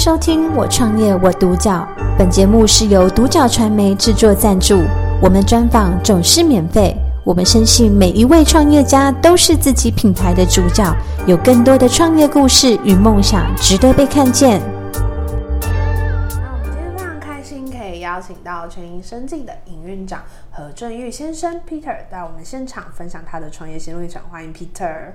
[0.00, 1.86] 收听《我创业我独角》，
[2.16, 4.82] 本节目是由独角传媒制作赞助，
[5.20, 6.96] 我们专访总是免费。
[7.22, 14.62] 我们深信每一位创业家都是自己品牌的主角，有更多的创业故事与梦想值得被看见。
[15.60, 24.22] 那我们今天非常开心，可以邀请到全银生技的营运长何正玉先生 Peter 到我们现场分享他的创业心路历程。
[24.30, 25.10] 欢迎 Peter。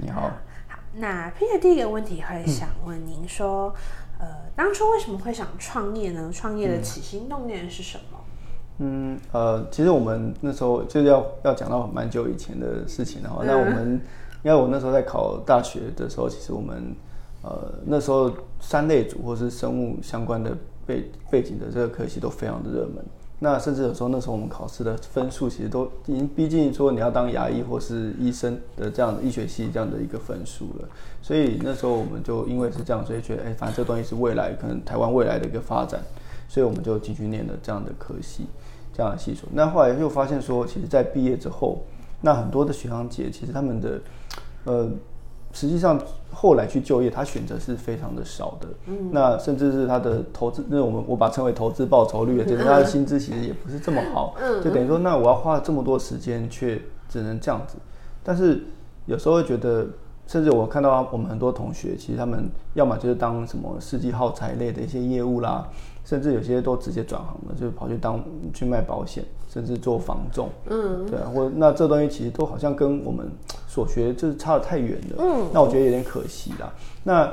[0.00, 0.22] 你好。
[0.22, 3.74] 好，那 Peter 第一个问题会想问您说。
[4.22, 6.30] 嗯呃，当初为什么会想创业呢？
[6.32, 8.18] 创业的起心动念是什么？
[8.78, 14.00] 嗯，呃，其实我们那时候就是要要讲到蛮久以前的事情，然后那我们，
[14.42, 16.94] 因为我那时候在考大学的时候，其实我们
[17.42, 23.04] 呃那时候三类组或是生物相关的背背景的这个科系都非常的热门。
[23.44, 30.88] 那甚至有时候，那时候我们考试的分数其实都已经逼近说你要当牙医或是医生的这样的医学系这样的一个分数了。
[31.20, 36.00] 所以那时候我们就因为是这样，所以觉得哎，反正这东西是未来可能台湾未来的一个发展，
[36.48, 38.46] 所以我们就进去念了这样的科系，
[38.94, 39.48] 这样的系数。
[39.52, 41.82] 那后来又发现说，其实在毕业之后，
[42.20, 44.00] 那很多的学长姐其实他们的
[44.66, 44.88] 呃。
[45.52, 46.00] 实际上，
[46.32, 48.68] 后来去就业，他选择是非常的少的。
[48.86, 54.34] 嗯，那甚至是他的投资，那我们我把它称为投资报酬率，就是 他的薪资其实也不是这么好。
[54.40, 57.76] 嗯，就等于说，那我要花这么多时间，却只能这样子。
[58.24, 58.64] 但是
[59.06, 59.86] 有时候会觉得，
[60.26, 65.68] 甚至我看到我们很多同学，其实他们要么就是当什么世纪耗材类的一些业务啦。
[66.04, 68.20] 甚至有些都直接转行了，就是跑去当
[68.52, 73.30] 去卖保险，甚至做防重，嗯，对啊，或那这东西其实都好像跟我们
[73.68, 76.72] 所学就是差得太远了，嗯，那我觉得有点可惜啦。
[77.04, 77.30] 那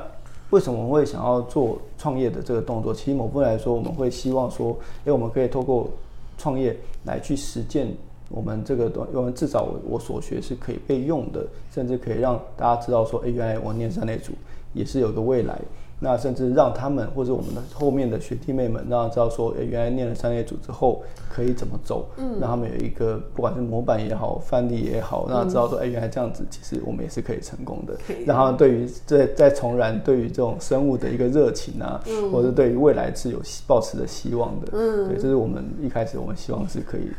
[0.49, 2.93] 为什么我们会想要做创业的这个动作？
[2.93, 5.89] 其实某部分来说，我们会希望说，哎，我们可以透过
[6.37, 7.87] 创业来去实践
[8.29, 14.33] 我们这个东，我们至少我我所学是可以被用的，甚至可以让大家知道说，哎，原来我念三类组
[14.73, 15.57] 也是有个未来。
[15.99, 27.97] 那甚至让他们或者我们的后面的学弟妹们，让他知道说，诶，原来念了商业组之后可以怎么走，嗯，让他们有一个不管是模板也好，范例也好，让他知道说，诶，原来这样子其实我们也是可以成功的。
[28.25, 32.01] 然后对于在在重燃对于这种生物的一个热情啊，
[32.31, 37.09] 或者对于未来是有抱持的希望的，嗯，对，这是我们一开始我们希望是可以。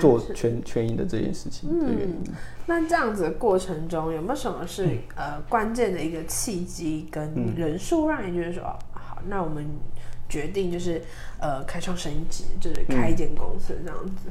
[0.00, 2.16] 做全全盈的这件事情的原因。
[2.26, 2.34] 嗯，
[2.66, 9.66] 那这样子的过程中有没有什么是、嗯、呃关键的一个契机跟人数，让你觉得说、嗯、好，那我们
[10.26, 11.02] 决定就是
[11.38, 14.30] 呃开创生技，就是开一间公司这样子。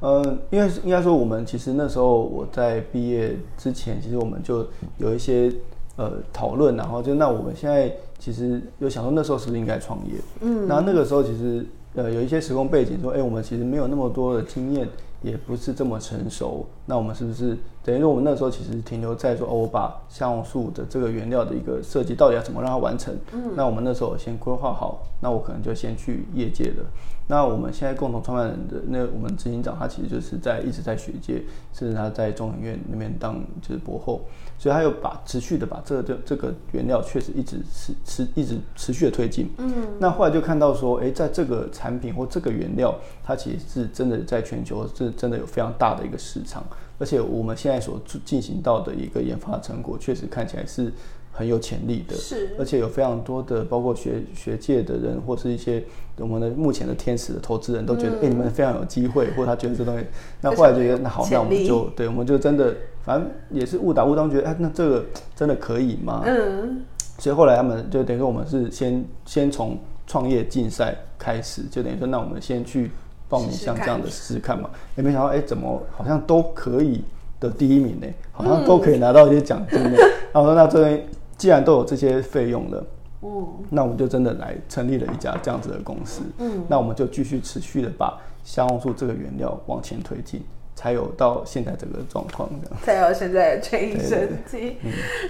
[0.00, 4.68] 嗯、呃，因为应该说我们其实那时候我在毕业之前，其实我们就
[4.98, 5.50] 有一些
[5.96, 10.14] 呃讨论，然后就那我们现在其实有想说那时候是不是应该创业？
[10.42, 11.64] 嗯，那那个时候其实。
[11.98, 14.88] 呃，有一些时空背景说，哎、我们其实没有那么多的经验，
[15.20, 16.64] 也不是这么成熟。
[16.90, 17.54] 那我们是不是
[17.84, 23.14] 等于说，我们那时候其实停留在说，哦，我把香红素的这个原料的一个设计，到底要怎么让它完成？
[23.32, 26.84] 嗯，那我们那时候先规划好，那我可能就先去业界了。
[27.30, 31.42] 那我们现在共同创办人的那我们执行长，他其实就是在一直在学界，
[31.74, 34.22] 甚至他在中研院那边当就是博后，
[34.56, 39.50] 所以他又把持续的把这个这这个原料确实一直持持一直持续的推进。
[39.58, 46.64] 嗯，那后来就看到说，哎，在这个产品或这个原料，它其实是真的在全球是真的有非常大的一个市场。
[46.98, 50.92] 而且我们现在所进行到的一个研发成果，确实看起来是
[51.30, 52.16] 很有潜力的。
[52.16, 55.82] 是，而且有非常多的，包括学学界的人，或是一些
[56.18, 60.04] 我们的目前的天使的投资人都觉得，哎、嗯欸，你们非常有机会，或者他觉得这东西，
[60.40, 65.04] 那后来觉得那好，那我们就对，我们就真的，反正也是误打误撞，觉得哎，那这个
[65.36, 66.22] 真的可以吗？
[66.26, 66.82] 嗯。
[67.18, 72.90] 所以后来他们就等于说，我们是先先从创业竞赛开始，就等于说，那我们先去。
[73.28, 77.02] 报名像这样的试试看嘛，也没想到哎，怎么好像都可以
[77.38, 78.06] 的第一名呢？
[78.32, 79.96] 好像都可以拿到一些奖金呢。
[80.32, 81.06] 然后说那这边
[81.36, 82.86] 既然都有这些费用了，
[83.22, 86.22] 嗯，那我们就真的来成立了一家这样子的公司。
[86.38, 90.42] 嗯，那我们就继续持续的把香红素这个原料往前推进。
[90.78, 94.76] 才有到现在这个状况，的才有现在的全盈生技。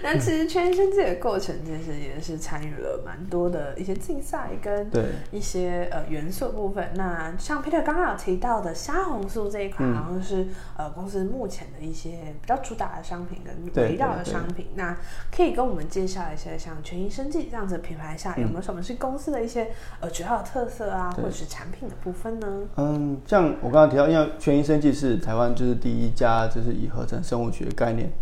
[0.03, 4.91] 那、嗯、其实全盈生技的过程，其实也是参与了蛮多的一些竞赛跟
[5.31, 6.91] 一些呃元素部分。
[6.97, 12.11] 那像 Peter 刚刚有提到的虾红素这一块，好像是、嗯、呃公司目前的一些
[12.43, 14.67] 比较主打的商品跟围绕的商品。
[14.75, 14.95] 那
[15.35, 19.69] 可以跟我们介绍一下，像全盈生技这样子的品牌下有没有什么是公司的一些
[20.01, 22.47] 呃主要的特色啊，或者是产品的部分呢？
[22.77, 25.55] 嗯，像我刚刚提到，因为全盈生技是台湾。
[25.55, 28.13] 就是第一家，就是以合成生物学概念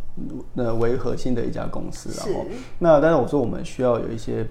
[0.54, 2.46] 那为核心的一家公司，然后
[2.78, 4.46] 那但是我说我们需要有一些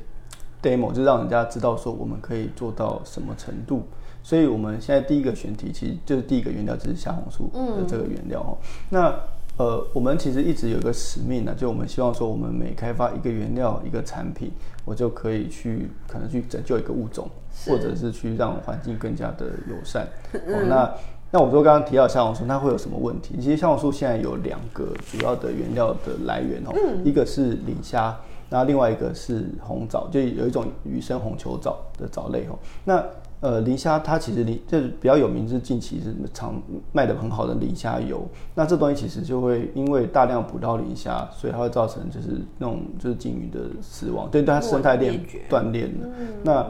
[0.62, 3.81] demo，就让人家知道说我们可以做到什么程度，
[4.21, 8.57] 所以我们现在第一个选题其实就是第一个原料就是虾红素的这个原料哦。
[8.89, 9.18] 那
[9.57, 14.51] 呃，我们其实一直有一个使命呢，就我们希望说，我们每开发一个原料、一个产品，
[14.83, 17.29] 我就可以去可能去拯救一个物种，
[17.65, 20.06] 或者是去让环境更加的友善。
[20.33, 20.94] 哦，那
[21.35, 23.35] 那我说刚刚提到虾红素，它会有什么问题？
[23.41, 26.71] 其实虾红素现在有两个主要的原料的来源哦，
[27.03, 28.15] 一个是磷虾。
[28.49, 32.57] 那另外一个是红藻，就有一种雨生红球藻的藻类哦。
[32.85, 33.03] 那
[33.41, 36.53] 呃，磷虾它其实磷就是比较有名，是近期是常
[36.93, 38.25] 卖的很好的磷虾油。
[38.53, 45.91] 那这东西其实就会因为大量捕捞磷虾，所以它会造成就是那种就是鲸鱼的死亡，对它生态链断裂了。
[46.43, 46.65] 那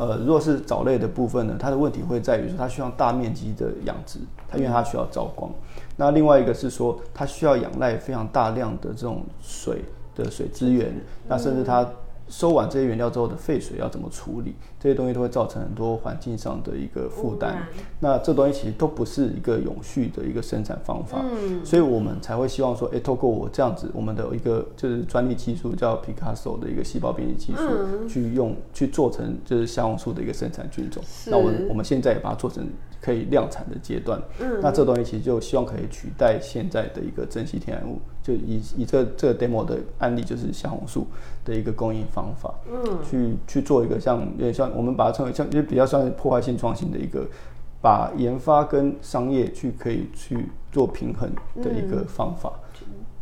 [0.00, 4.18] 呃，如果是藻类的部分呢，它的问题会在于说它需要大面积的养殖，
[4.48, 5.52] 它因为它需要照光。
[5.96, 9.84] 那另外一个是说它需要仰赖非常大量的这种水。
[10.16, 10.92] 的水资源，
[11.28, 11.88] 那甚至它
[12.30, 17.66] 收完这些原料之后的废水要怎么处理，这些东西都会造成很多环境上的一个负担。
[17.98, 21.22] 那这东西其实都不是一个永续的一个生产方法，
[21.64, 31.02] 所以我们才会希望说，哎，透过我这样子，我们的一个就是专利技术叫 Picasso 的一个细胞编辑技术，去用去做成就是虾红素的一个生产菌种。
[31.26, 32.66] 那我们我们现在也把它做成。
[33.00, 41.06] 可以量产的阶段，嗯，那这东西其实就希望可以取代现在的一个珍稀天然物，就以以这个、这个 demo 的案例就是虾红素
[41.42, 47.26] 的一个供应方法，嗯，去去做一个像有点像我们把它称为像也比较算是破坏性创新的一个，
[47.80, 51.30] 把研发跟商业去可以去做平衡
[51.62, 52.52] 的一个方法，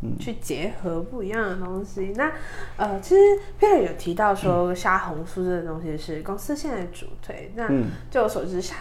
[0.02, 2.12] 嗯，去结合不一样的东西。
[2.16, 2.32] 那
[2.76, 3.20] 呃，其实
[3.60, 7.68] Peter 有提到说虾红素这个东西是公司现在主推，那
[8.10, 8.74] 就我所知虾。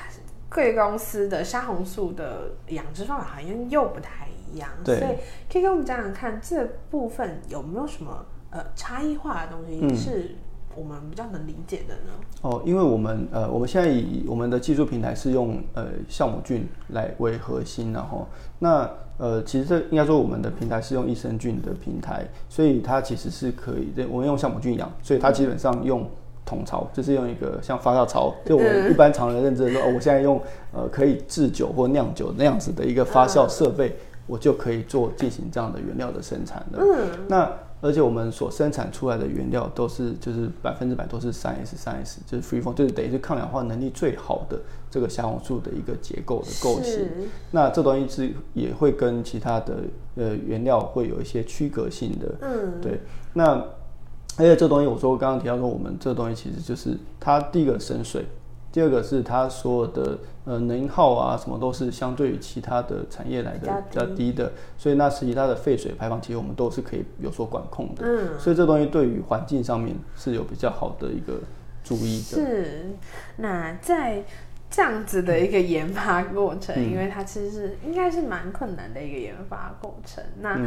[0.58, 5.12] 贵公司的虾红素的养殖方法好像又不太一样，对，所以
[5.48, 10.36] 可以跟我们讲讲看这部分有没有什么呃差异化的东西是
[10.76, 12.14] 我们比较能理解的呢？
[12.42, 18.28] 嗯、哦，因为我们呃我们现在以我们的技术平台是用呃酵母菌来为核心，然后
[18.58, 18.90] 那
[19.20, 26.10] 呃其实这应该说我们的平台是用益生菌的平台，所以它其实是可以，对，我们用酵母菌养，所以它基本上用。
[26.48, 30.42] 桶槽就是用一个像发酵槽，就我们一般常人认知的说， 哦，我现在用
[30.74, 36.80] 呃可以制酒或酿酒那样子的一个发酵设备，我就可以做进行这样的原料的生产了。
[36.80, 37.52] 嗯，那
[37.82, 44.58] 而且我们所生产出来的原料都是就是百分之百都是三 S 三 S，就是 free form，就是等于是抗氧化能力最好的
[44.90, 47.08] 这个虾红素的一个结构的构型。
[47.52, 49.76] 那这东西是也会跟其他的
[50.16, 52.36] 呃原料会有一些区隔性的。
[52.42, 53.02] 嗯，对，
[53.34, 53.64] 那。
[54.38, 58.24] 而且这东西，我说刚刚提到说，我们这东西其实就是它第一个省水，
[58.72, 68.06] 第二个是它所有的呃能耗啊什么都是相对于其他的产业来的比较低的，所以那实际它的废水排放其实我们都是可以有所管控的。
[68.06, 71.40] 嗯，所以这东西对于环境上面是有比较好的一个
[71.84, 72.38] 注意的。
[72.38, 72.86] 是，
[73.38, 74.24] 那在。
[74.70, 80.24] 这样子的一个研发过程，嗯、因为它其实是应该是蛮困难的一个研发过程。
[80.42, 80.60] 那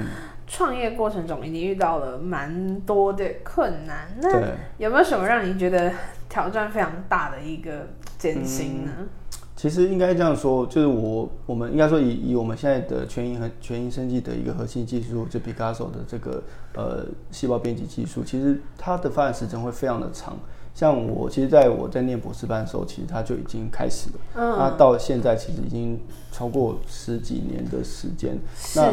[0.47, 4.09] 创业过程中，已经遇到了蛮多的困难。
[4.21, 4.31] 那
[4.79, 5.93] 有没有什么让你觉得
[6.29, 8.93] 挑战非常大的一个艰辛呢？
[9.01, 9.09] 嗯、
[9.55, 16.43] 其实应该这样说，就是我我们应该说以以我们现在的全银和全银生技的一个核心技术，就 Picasso 的这个
[16.75, 20.39] 呃细胞编辑技术，其实它的发展时间会非常的长。
[20.75, 24.17] 像我，其实在我在念博士班的时候，其实它就已经开始了。
[24.37, 25.99] 嗯，那到现在其实已经
[26.33, 28.39] 超过十几年的时间。
[28.57, 28.81] 是。
[28.81, 28.93] 那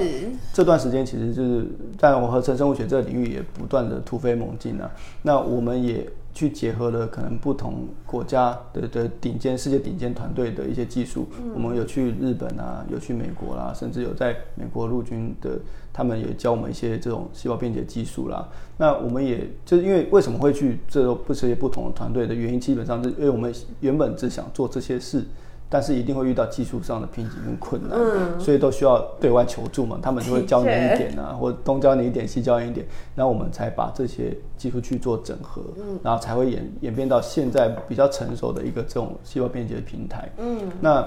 [0.53, 4.91] 这段时间其实就是在我合成生物学这个领域也不断的突飞猛进啊。
[5.21, 6.09] 那我们也。
[6.33, 15.57] 去结合了可能不同国家的的顶尖世界顶尖团队的一些技术，嗯、我们有去日本啊，有去美国啦，甚至有在美国陆军的，
[15.97, 18.47] 他们也教我们一些这种细胞编辑技术啦。
[18.77, 25.25] 那我们也就是因为为什么会去这不这些不同的团队的原因，基本上是因为我们原本只想做这些事。
[25.69, 29.99] 但是一定会遇到技术上的瓶颈跟困难，嗯、所以都需要对外求助嘛。
[30.01, 40.31] 他们就会教你一点啊，或东教你一点，西教你一点，然后我们才把这些技术去做整合，嗯、然后才会演演变到现在比较成熟的一个这种细胞编辑的平台。
[40.37, 41.05] 嗯，那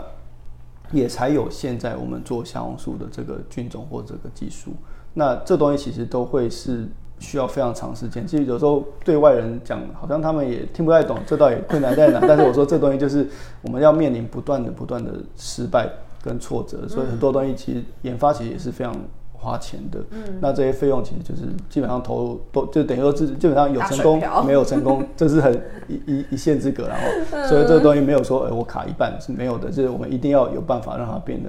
[0.93, 4.73] 也才有现在我们做虾红素的这个菌种或这个技术。
[5.15, 6.87] 那这东西其实都会是。
[7.23, 12.19] 需要非常长时间，其实有时候对外人讲，好像他们也听不太懂这到底困难在哪。
[12.27, 13.29] 但是我说这东西就是
[13.61, 15.87] 我们要面临不断的、不断的失败
[16.23, 18.97] 跟挫折，所以很多东西其实研发其实也是非常
[19.41, 19.99] 花钱的。
[20.11, 25.55] 嗯，那这些费用其实就是基本上投入都就等于说，基本上有成功 没有成功，这是很
[25.89, 26.87] 一一一线之隔。
[26.87, 31.49] 然后，所以这个东西没有说，哎，我卡一半是没有的，就是我们一定要有办法让它变得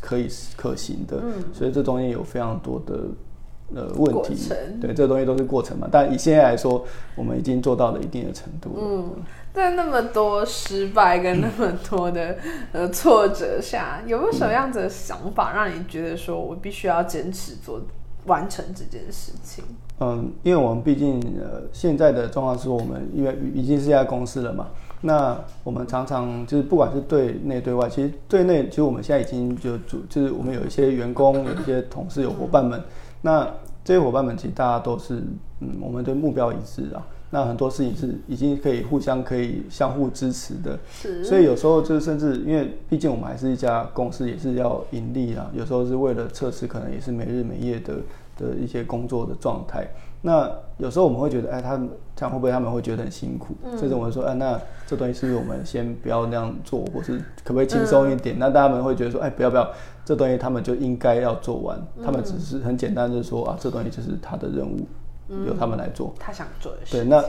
[0.00, 0.26] 可以
[0.56, 1.18] 可行的。
[1.22, 2.94] 嗯，所以这中间有非常多的。
[3.74, 4.36] 呃问题。
[4.80, 5.88] 对，这个东西都是过程嘛。
[5.90, 6.84] 但以现在来说，
[7.16, 8.70] 我们已经做到了一定的程度。
[8.80, 9.04] 嗯，
[9.56, 12.36] 在那么多失败跟那么多的
[12.72, 17.80] 呃挫折下，有没有什么样子的想法让你觉得说我必须要坚持做
[18.26, 19.64] 完成这件事情？
[19.98, 24.68] 嗯，因为我们毕竟呃现在的状况是我们因为已经是一家公司了嘛。
[25.00, 25.34] 那
[25.64, 32.78] 我们常常就是不管是对内对外，其实对内其实我们现在已经就主就是我们有一些员工、有一些同事、有伙伴们。
[33.22, 33.48] 那
[33.82, 35.22] 这些伙伴们其实大家都是
[35.60, 37.00] 嗯，我们的目标一致啊。
[37.30, 40.78] 那很多事情是已经可以互相可以相互支持的。
[40.90, 41.24] 是。
[41.24, 45.50] 所以有时候就是甚至因为毕竟我们还是一家公司，也是要盈利啊。
[45.52, 47.94] 有时候是为了测试，可能也是没日没夜的
[48.36, 49.86] 的一些工作的状态。
[50.22, 53.54] 那有时候我们会觉得，哎，他们这样会不会他们会觉得很辛苦？
[53.62, 58.34] 嗯、所以我们说，哎，那这东西是不是我们先不要那样做，或是可不可以轻松一点？
[58.36, 59.70] 嗯、那他们会觉得说，哎，不要不要，
[60.04, 61.78] 这东西他们就应该要做完。
[61.96, 64.86] 嗯、他们只是很简单，就是说啊，这东西就是他的任务，嗯、
[65.28, 66.14] 由他们来做。
[66.18, 66.96] 他想做的事。
[66.96, 67.24] 对，那。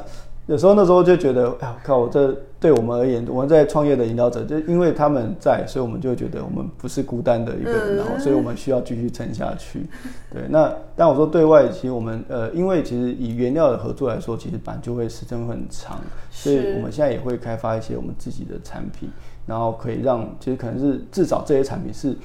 [0.47, 2.07] 有时候那时候就觉得，哎呀，靠！
[2.07, 9.85] 这对我们而言，我们在创业的领导者，就因为他们在，所以我们就觉得我们不是孤单的一个人，然后，所以我们需要继续撑下去。
[10.31, 15.99] 对，那但我说对外，其实我们呃，因为其实以原料的合作来说，其实板就会时间会很长，
[16.31, 19.09] 所以我们现在也会开发一些我们自己的产品，
[19.45, 22.15] 然后可以让其实可能是至少这些产品是，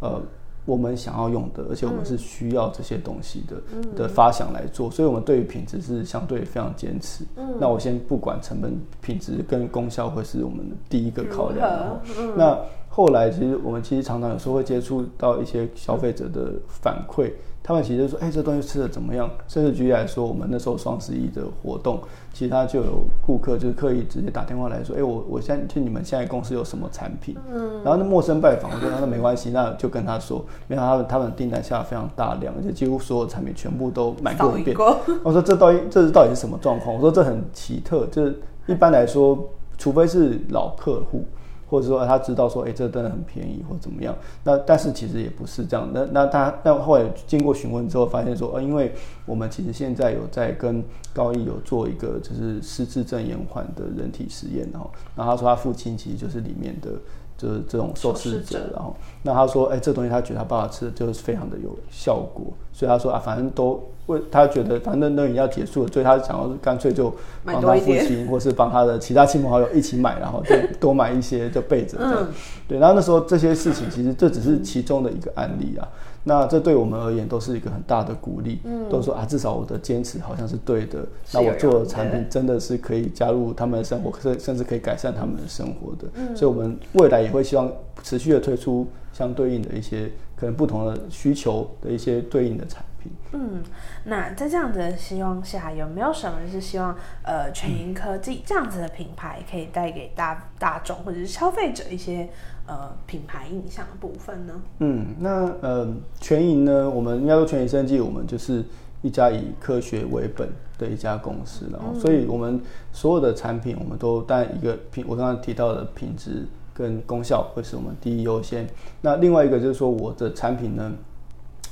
[0.00, 0.18] 呃。
[0.66, 7.24] 我们想要用的，而且我们是需要这些东西的、嗯、的发想来做，所以我们对于品质是相对非常坚持。
[7.36, 11.98] 嗯、那我先不管成本、品质跟功效会是我们第一个考量。
[12.18, 12.58] 嗯、那
[12.96, 17.30] 后来其实我们其实常常有时候会接触到一些消费者的反馈。
[17.62, 22.00] 他们其实说：“哎、欸，这东西吃的怎么样？”甚至举例来说，我们那时候双十一的活动，
[22.32, 30.38] 其实他就有顾客就是刻意直接打电话来说：“哎、欸，我我现在听你们现在公司有什么产品？”嗯，然后那陌生拜访，我说：“那没关系，那就跟他说，
[30.70, 34.74] 因为他们他们订单下非常大量，而且几乎所有产品全部都买过一遍。
[35.22, 39.36] 我说：“这到底这是到底是什么状况？”我说：“这很奇特，就是一般来说，
[39.76, 41.24] 除非是老客户。”
[41.66, 44.14] 或者说他知道说，哎，这真的很便宜，或怎么样？
[44.44, 45.90] 那但是其实也不是这样。
[45.92, 48.92] 那那他那后来经过询问之后，发现说，呃，因为
[49.24, 50.82] 我们其实现在有在跟
[51.12, 56.90] 高毅有做一个就是失智症延缓的人体实验，然后，然后他说他父亲其实就是里面的。
[57.36, 67.14] 就是这种受试者，然后那他说，哎，这东西他觉得他爸爸吃的就是非常的有效果，所以他说啊，反正都为他觉得反正那已经要结束了，所以他想要干脆就
[67.44, 72.28] 帮他父亲或是帮他的其他亲朋好友一起买，然后就 多买一些就备着这样。
[72.66, 75.86] 对，然后那时候这些事情其实这只是其中的一个案例啊。
[76.28, 81.06] 那这对我们而言都是一个很大的鼓励，嗯，都说啊，至少我的坚持好像是对的。
[81.32, 86.08] 那我做的产品真的是可以加入他们的生活，甚甚至可以改善他们的生活的。
[86.14, 87.70] 嗯，所以我们未来也会希望
[88.02, 93.12] 持续的推出相对应的一些可能不同的需求的一些对应的产品。
[93.30, 93.62] 嗯，
[94.02, 102.28] 那在这样子的希望下，有没有什么是希望呃全银科技这样子的品牌可以带给大大众或者是消费者一些？
[102.66, 104.52] 呃，品牌印象的部分呢？
[104.80, 105.88] 嗯，那呃，
[106.20, 108.64] 全银呢，我们应该说全银生技，我们就是
[109.02, 112.60] 一家以科学为本的一家公司，然后，所以我们
[112.92, 116.44] 所有的产品，我们都但一个品，我刚刚提到的品质
[116.74, 118.66] 跟功效会是我们第一优先。
[119.00, 120.92] 那另外一个就是说，我的产品呢，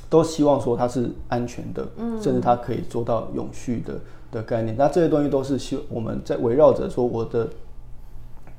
[0.09, 3.99] 都希望说它是安全的，嗯，甚至它可以做到永续的
[4.31, 4.73] 的概念。
[4.77, 7.49] 那这些东西都是希我们在围绕着说我的。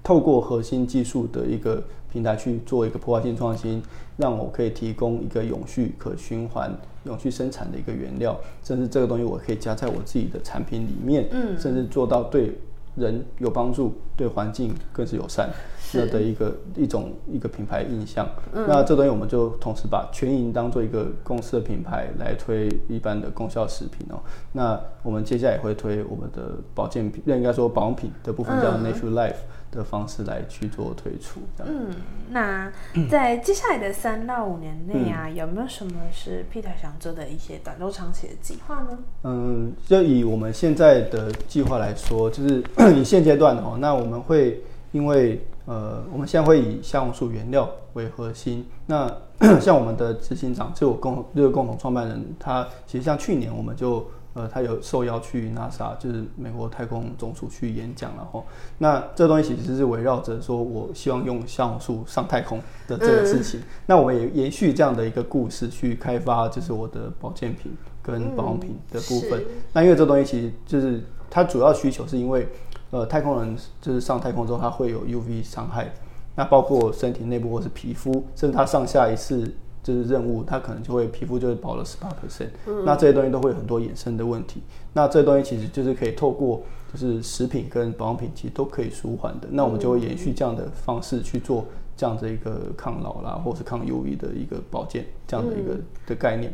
[0.02, 1.82] 透过核心技术的一个
[2.16, 3.82] 平台去做一个破坏性创新，
[4.16, 12.56] 让我可以提供一个永续、可循环、永续生产的一个原料，甚至这个东西我可以加在我自己的产品里面，嗯，甚至做到对
[12.94, 15.50] 人有帮助，对环境更是友善，
[15.96, 18.28] 那的一个一种一个品牌印象。
[18.52, 24.20] 那这东西我们就同时把全银当做一个公司的品牌来推一般的功效食品哦。
[24.52, 29.36] 那我们接下来也会推我们的保健品，那应该说保养品的部分叫 Natural Life。
[29.72, 31.90] 的方式来去做推出，嗯，
[32.30, 32.72] 那
[33.10, 38.98] 在接下来的三到五年内啊，嗯、有没有什么是 Peter 想做的一些短中长期的计划呢？
[39.24, 42.62] 嗯，就以我们现在的计划来说，就是
[42.94, 44.62] 以 现阶段哦，那我们会
[44.92, 49.10] 因为呃，我们现在会以虾红素原料为核心，那
[49.60, 54.06] 像我们的执行长，就我共这个共同创办人，他其实像去年我们就。
[54.38, 58.44] 呃，他有受邀去 NASA，就是美国太空总署去演讲，然后
[58.76, 63.60] 那这东西其实是围绕着说，我希望用虾红素上太空的这个事情。
[63.60, 69.40] 嗯、那我们也延续这样的一个故事去开发，就是我的保健品跟保养品的部分。
[69.40, 72.46] 嗯、那因为这东西其实就是它主要需求是因为，
[72.90, 75.92] 呃，太空人就是上太空之后，他会有 UV 伤害，
[76.34, 79.52] 那包括身体内部或是皮肤，甚至他上下一次。
[79.86, 82.48] 就是任务，他可能就会皮肤就会薄了十八 percent。
[82.84, 84.60] 那这些东西都会有很多衍生的问题。
[84.92, 86.60] 那这些东西其实就是可以透过
[86.92, 89.46] 就是食品跟保养品其实都可以舒缓的。
[89.48, 91.64] 那我们就会延续这样的方式去做
[91.96, 96.52] 这样的一个抗老啦，或是抗 UV 的一个保健这样的一个的概念。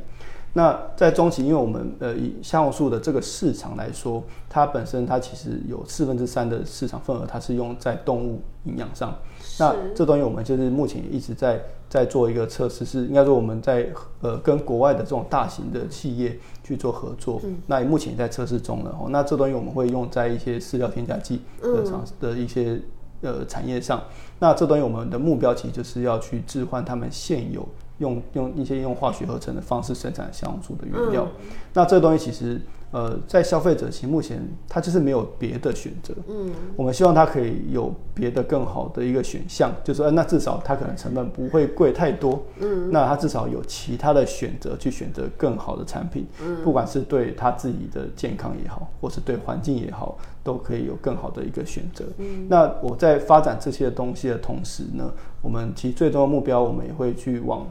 [0.55, 9.17] 那在中期，因为我们呃以香红素的这个市场来说，它本身它其实有四分之三的市场份额，它是用在动物营养上。
[9.59, 13.89] 那这东西我们就是目前也一直在在做一个测试，是应该说我们在
[14.21, 17.41] 呃跟国外的这种大型的企业去做合作。
[17.45, 19.09] 嗯、那目前也在测试中了哦。
[19.09, 22.79] 那这东西我们会用在一些饲料添加剂的厂的一些
[23.23, 24.03] 呃产业上。
[24.39, 27.67] 那这东西我们的目标其实就是要去置换他们现有。
[28.03, 36.13] 用用一些用化学合成的方式生产香红素的原料，嗯、那这个东西其实呃，在消费者其实目前它就是没有别的选择。
[36.29, 42.43] 嗯，我们希望它可以有别的更好的一个选项，就是说，那至少它可能成本不会贵太多。
[42.59, 46.27] 嗯，那他至少有其他的选择去选择更好的产品。
[46.45, 52.05] 嗯，不管是对他自己的健康也好，或是对环境也好，都可以有更好的一个选择。
[52.19, 57.67] 嗯，那我在发展这些东西的同时呢，我们其实最终的目标，我们也会去往。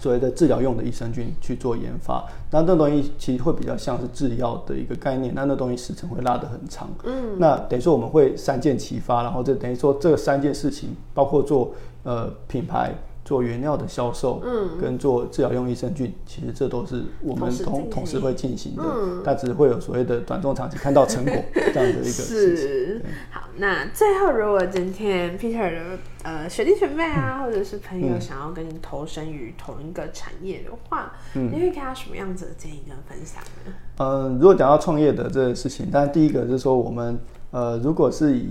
[0.00, 6.88] 所谓的治疗用的益生菌去做研发，那这东西其实会比较像是制药的一个概念，那那东西时程会拉得很长。
[7.04, 11.72] 嗯，那等于说我们会三箭齐发，然后这等于说这三件事情，包括做
[12.04, 12.94] 呃品牌。
[13.24, 22.56] 做原料的销售，嗯，跟做治疗用益生菌，其实这都是我们同同时会进行的，嗯，但只会有所谓的短中长期看到成果 这样的一个事情。
[22.56, 33.72] 是，好，那最后如果今天 Peter 的呃学弟学妹啊，嗯、或者是朋友想要跟你投身于同一个产业的话，嗯，你会给他什么样子的建议跟分享呢？
[33.98, 37.18] 嗯、呃，如果讲到创业的这个事情，但第一个就是说，我们
[37.52, 38.48] 呃，如果是以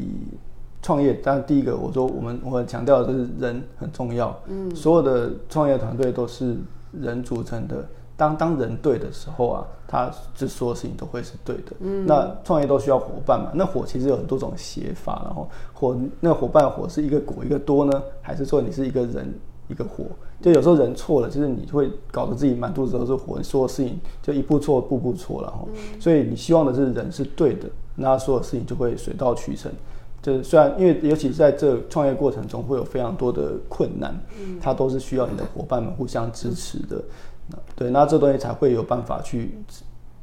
[0.82, 4.38] 创业，但是第一个我说我们我们强调的就是人很重要。
[4.48, 6.56] 嗯，所有的创业团队都是
[6.92, 7.86] 人组成的。
[8.18, 11.72] 当当人对的时候啊，他就所有事情都会是对的。
[11.80, 13.50] 嗯，那创业都需要伙伴嘛。
[13.56, 19.34] 那伙其实有很多种写法，然后伙那伙伴伙是一个果一个多呢，还是说你是一个人
[19.70, 20.06] 一个伙？
[20.40, 25.64] 就有时候人错了，就是你会搞得自己满肚子都是火，所有事情就一步错步步错了哈。
[25.74, 29.72] 嗯，所以你希望的是人是对的，那所有事情就会水到渠成。
[30.22, 37.03] 就是虽然因为尤其是在这创业过程中会有非常多的困难，嗯，它都是需要你的伙伴们互相支持的，
[37.51, 39.55] 嗯，对，那这东西才会有办法去，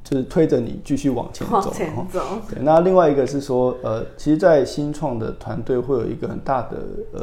[0.05, 1.55] 就是推着你继续往前走。
[1.55, 2.21] 往前走。
[2.49, 6.79] 对，那另外一个是说，呃，其实，在新创的团队会有一个很大的
[7.13, 7.21] 呃，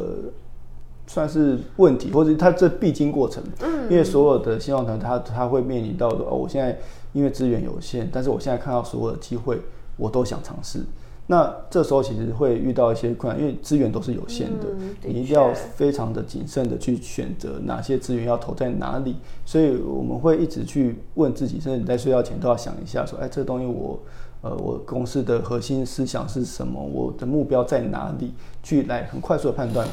[1.08, 6.78] 算是问题，或者它这必经过程，嗯，因为所有的新创团队，它它会面临到的哦，我现在
[7.14, 9.62] 因为资源有限，但是我现在看到所有的机会，
[9.96, 10.84] 我都想尝试。
[11.28, 19.16] 那这时候其实会遇到一些困难，因为资源都是有限的，嗯、的你一定要非常的谨慎的去选择哪些资源要投在哪里。
[19.44, 24.00] 所以我们会一直去问自己，甚至你在睡觉前都要想一下，说：哎，这个东西我，
[24.42, 26.80] 呃，我公司的核心思想是什么？
[26.80, 28.32] 我的目标在哪里？
[28.62, 29.88] 去来很快速的判断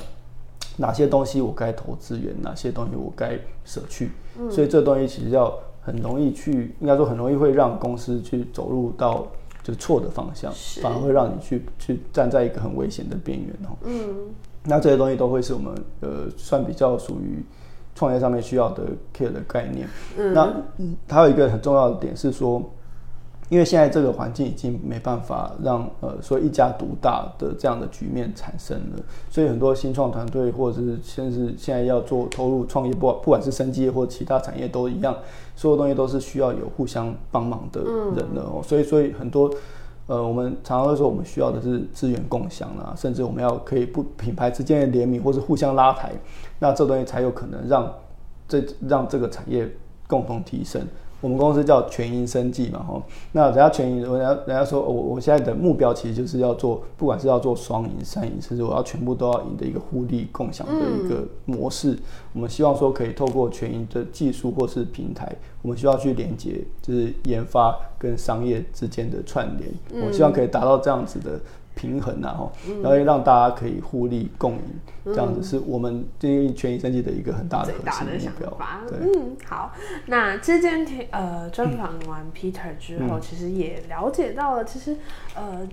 [0.77, 4.11] 哪些东西我该投资源，哪些东西我该舍去。
[4.38, 9.27] 嗯、所以这东西其实要很容易去，应该说很容易会让公司去走入到。
[9.62, 13.77] 就是错的方向，反而会让你去去站在一个很危险的边缘哦。
[13.85, 14.31] 嗯，
[14.64, 17.42] 那这些东西都会是我们呃算比较属于
[17.94, 18.85] 创业上面需要的
[19.16, 19.88] care 的概念。
[20.16, 20.55] 嗯，那
[21.09, 22.62] 还有一个很重要的点是说。
[23.53, 35.15] 因为现在这个环境已经没办法让呃说一家独大的这样的局面产生了，所以很多新创团队或者是甚至现在要做投入创业，不不管是生技或其他产业都一样，
[35.55, 37.83] 所有东西都是需要有互相帮忙的
[38.17, 38.62] 人的哦。
[38.62, 39.51] 所以所以很多
[40.07, 46.11] 呃我们常常会说我们需要的是资源共享啊，甚至我们要可以不品牌之间的联名或是互相拉抬，
[46.59, 47.93] 那这东西才有可能让
[48.49, 49.71] 这让这个产业
[50.07, 50.81] 共同提升。
[51.23, 61.93] 我们公司叫全赢生计嘛，吼，那人家全赢，人家人家说，我我现在的目标其实就是要做，不管是要做双赢、三赢，甚至我要全部都要赢的一个互利共享的一个模式。
[61.93, 62.01] 嗯、
[62.35, 65.33] 我们希望说可以透过全赢的技术或是平台，
[65.63, 69.71] 我们需要去连接，就是研发跟商业之间的串联。
[69.93, 71.41] 嗯、我希望可以达到这样子的。
[71.75, 74.63] 平衡然后，然后让大家可以互利共赢，
[75.05, 78.59] 嗯、这样子是我们对于全益生计的一个很大的核心目标。
[78.89, 79.73] 对，嗯，好，
[80.07, 84.97] 那这今天呃专访完 Peter 之后，嗯、其实也了解到了，其实
[85.35, 85.67] 呃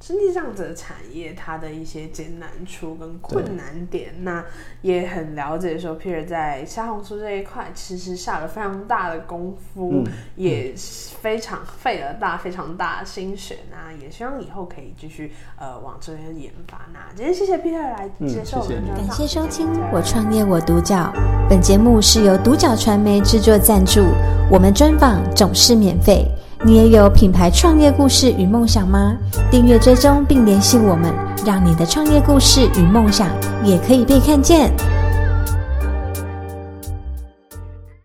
[0.00, 4.44] 实际上这个产业它的一些艰难处跟困难点，那
[4.80, 10.06] 也很了解说，Peter 在虾红素这一块其实下了非常大的功夫，嗯、
[10.36, 10.72] 也
[11.20, 16.86] 非常费了大非常大的心血，那也希望以后可以继续呃往这边研发。
[16.92, 21.12] 那今天谢谢 Peter 来接受我们的、嗯、感谢收听我创业我独角，
[21.50, 24.04] 本节目是由独角传媒制作赞助，
[24.48, 26.24] 我们专访总是免费。
[26.64, 29.16] 你也有品牌创业故事与梦想吗？
[29.48, 31.10] 订阅追踪并联系我们，
[31.46, 33.26] 让你的创业故事与梦想
[33.64, 34.70] 也可以被看见。